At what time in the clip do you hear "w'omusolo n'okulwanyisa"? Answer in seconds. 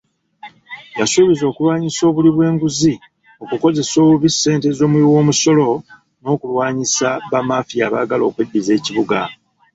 5.13-7.09